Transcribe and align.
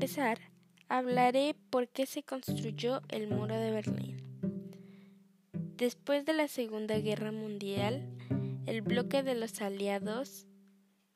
empezar, 0.00 0.38
hablaré 0.88 1.56
por 1.70 1.88
qué 1.88 2.06
se 2.06 2.22
construyó 2.22 3.02
el 3.08 3.28
muro 3.28 3.56
de 3.56 3.70
Berlín. 3.72 4.16
Después 5.76 6.24
de 6.24 6.32
la 6.32 6.48
Segunda 6.48 6.98
Guerra 6.98 7.32
Mundial, 7.32 8.08
el 8.66 8.82
bloque 8.82 9.22
de 9.22 9.34
los 9.34 9.60
aliados, 9.60 10.46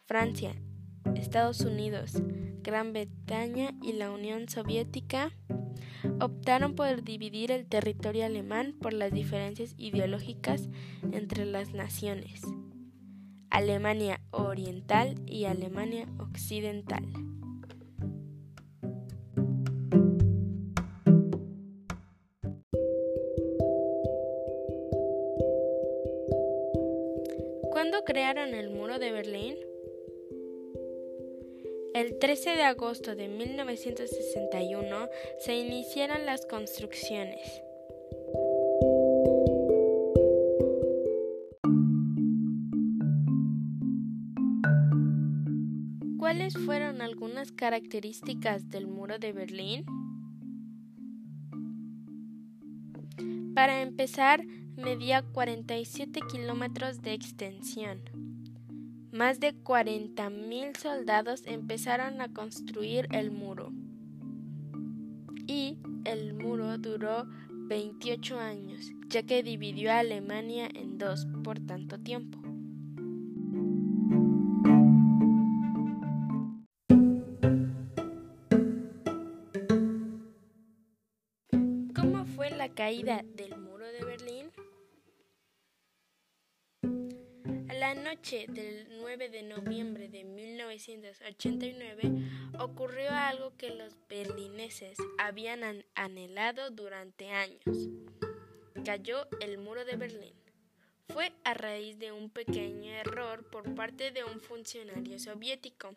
Francia, 0.07 0.55
Estados 1.15 1.61
Unidos, 1.61 2.15
Gran 2.63 2.93
Bretaña 2.93 3.71
y 3.83 3.93
la 3.93 4.11
Unión 4.11 4.49
Soviética, 4.49 5.31
optaron 6.21 6.75
por 6.75 7.05
dividir 7.05 7.53
el 7.53 7.67
territorio 7.67 8.27
alemán 8.27 8.75
por 8.81 8.93
las 8.93 9.13
diferencias 9.13 9.75
ideológicas 9.79 10.69
entre 11.13 11.47
las 11.47 11.73
naciones, 11.73 12.43
Alemania 13.51 14.21
Oriental 14.31 15.15
y 15.27 15.45
Alemania 15.45 16.09
Occidental. 16.19 17.05
¿Cuándo 27.75 28.05
crearon 28.05 28.55
el 28.55 28.71
muro 28.71 29.01
de 29.01 29.11
Berlín? 29.11 29.57
El 31.93 32.21
13 32.21 32.51
de 32.51 32.63
agosto 32.63 33.17
de 33.17 33.27
1961 33.27 35.09
se 35.41 35.57
iniciaron 35.57 36.25
las 36.25 36.47
construcciones. 36.47 37.41
¿Cuáles 46.21 46.57
fueron 46.57 47.03
algunas 47.03 47.51
características 47.51 48.71
del 48.71 48.87
muro 48.87 49.19
de 49.19 49.33
Berlín? 49.33 49.85
Para 53.53 53.83
empezar, 53.83 54.45
medía 54.77 55.23
47 55.23 56.21
kilómetros 56.31 57.03
de 57.03 57.13
extensión. 57.13 58.01
Más 59.13 59.39
de 59.39 59.55
40.000 59.55 60.77
soldados 60.77 61.43
empezaron 61.47 62.21
a 62.21 62.33
construir 62.33 63.07
el 63.13 63.31
muro. 63.31 63.73
Y 65.47 65.79
el 66.05 66.35
muro 66.35 66.79
duró 66.79 67.27
28 67.51 68.39
años, 68.39 68.93
ya 69.09 69.23
que 69.23 69.43
dividió 69.43 69.93
a 69.93 70.01
Alemania 70.01 70.69
en 70.75 70.99
dos 70.99 71.27
por 71.45 71.61
tanto 71.61 71.99
tiempo. 71.99 72.44
Fue 82.35 82.51
la 82.51 82.69
caída 82.69 83.23
del 83.35 83.57
muro 83.59 83.87
de 83.87 84.05
Berlín? 84.05 84.51
La 87.79 87.95
noche 87.95 88.47
del 88.49 88.89
9 88.99 89.29
de 89.29 89.43
noviembre 89.43 90.09
de 90.09 90.25
1989 90.25 92.01
ocurrió 92.59 93.11
algo 93.11 93.57
que 93.57 93.71
los 93.71 93.97
berlineses 94.09 94.99
habían 95.19 95.85
anhelado 95.95 96.71
durante 96.71 97.31
años. 97.31 97.89
Cayó 98.85 99.29
el 99.41 99.59
muro 99.59 99.85
de 99.85 99.97
Berlín. 99.97 100.35
Fue 101.09 101.33
a 101.45 101.55
raíz 101.55 101.99
de 101.99 102.11
un 102.13 102.31
pequeño 102.31 102.91
error 102.93 103.49
por 103.51 103.75
parte 103.75 104.11
de 104.11 104.25
un 104.25 104.41
funcionario 104.41 105.19
soviético 105.19 105.95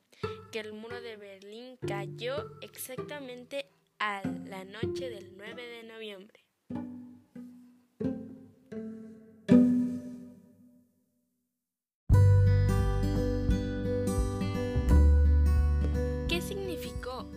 que 0.51 0.59
el 0.59 0.73
muro 0.73 1.01
de 1.01 1.16
Berlín 1.17 1.78
cayó 1.88 2.59
exactamente 2.62 3.72
a 4.00 4.22
la 4.46 4.63
noche 4.66 5.09
del 5.09 5.35
9 5.38 5.62
de 5.62 5.84
noviembre. 5.84 6.47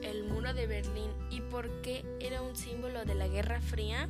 el 0.03 0.25
muro 0.25 0.53
de 0.53 0.67
Berlín 0.67 1.11
y 1.31 1.41
por 1.41 1.69
qué 1.83 2.05
era 2.21 2.43
un 2.43 2.57
símbolo 2.57 3.05
de 3.05 3.15
la 3.15 3.29
Guerra 3.29 3.61
Fría? 3.61 4.09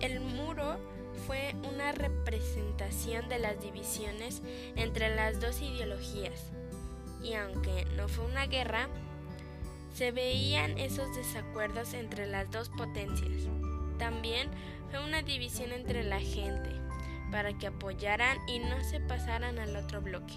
El 0.00 0.20
muro 0.20 0.78
fue 1.26 1.54
una 1.72 1.92
representación 1.92 3.28
de 3.28 3.38
las 3.38 3.60
divisiones 3.60 4.42
entre 4.76 5.14
las 5.14 5.40
dos 5.40 5.60
ideologías 5.60 6.52
y 7.22 7.34
aunque 7.34 7.84
no 7.96 8.08
fue 8.08 8.24
una 8.26 8.46
guerra, 8.46 8.88
se 9.92 10.12
veían 10.12 10.78
esos 10.78 11.14
desacuerdos 11.14 11.94
entre 11.94 12.26
las 12.26 12.50
dos 12.50 12.68
potencias. 12.70 13.48
También 13.98 14.48
fue 14.90 15.04
una 15.04 15.22
división 15.22 15.72
entre 15.72 16.04
la 16.04 16.20
gente 16.20 16.70
para 17.30 17.52
que 17.58 17.66
apoyaran 17.66 18.38
y 18.48 18.58
no 18.58 18.82
se 18.84 19.00
pasaran 19.00 19.58
al 19.58 19.76
otro 19.76 20.00
bloque. 20.00 20.34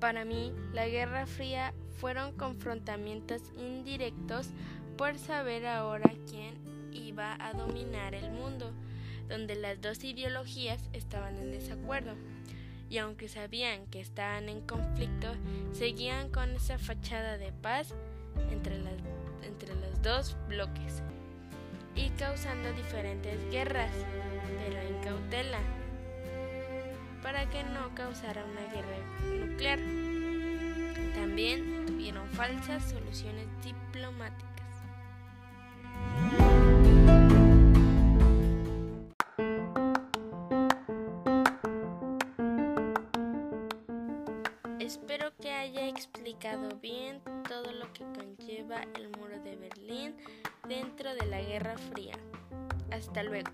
Para 0.00 0.24
mí, 0.24 0.52
la 0.72 0.86
Guerra 0.86 1.26
Fría 1.26 1.74
fueron 1.98 2.32
confrontamientos 2.36 3.42
indirectos 3.58 4.50
por 4.96 5.18
saber 5.18 5.66
ahora 5.66 6.12
quién 6.30 6.65
iba 7.16 7.34
a 7.40 7.54
dominar 7.54 8.14
el 8.14 8.30
mundo, 8.30 8.70
donde 9.26 9.54
las 9.54 9.80
dos 9.80 10.04
ideologías 10.04 10.90
estaban 10.92 11.38
en 11.38 11.50
desacuerdo. 11.50 12.12
Y 12.90 12.98
aunque 12.98 13.30
sabían 13.30 13.86
que 13.86 14.00
estaban 14.00 14.50
en 14.50 14.60
conflicto, 14.60 15.34
seguían 15.72 16.28
con 16.28 16.50
esa 16.50 16.78
fachada 16.78 17.38
de 17.38 17.52
paz 17.52 17.94
entre, 18.50 18.76
entre 19.42 19.74
los 19.76 20.02
dos 20.02 20.36
bloques 20.46 21.02
y 21.94 22.10
causando 22.10 22.70
diferentes 22.74 23.50
guerras, 23.50 23.92
pero 24.62 24.78
en 24.78 25.02
cautela 25.02 25.60
para 27.22 27.48
que 27.48 27.64
no 27.64 27.94
causara 27.94 28.44
una 28.44 28.74
guerra 28.74 29.46
nuclear. 29.46 29.78
También 31.14 31.86
tuvieron 31.86 32.28
falsas 32.28 32.90
soluciones 32.90 33.46
diplomáticas. 33.64 34.55
Bien 46.80 47.20
todo 47.48 47.72
lo 47.72 47.92
que 47.92 48.04
conlleva 48.04 48.80
el 48.94 49.08
muro 49.10 49.40
de 49.42 49.56
Berlín 49.56 50.16
dentro 50.68 51.14
de 51.14 51.26
la 51.26 51.40
Guerra 51.40 51.76
Fría. 51.76 52.14
Hasta 52.90 53.22
luego. 53.22 53.50